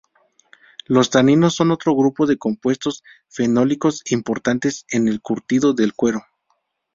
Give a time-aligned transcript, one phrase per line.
[0.87, 6.25] Los taninos son otro grupo de compuestos fenólicos importantes en el curtido del cuero.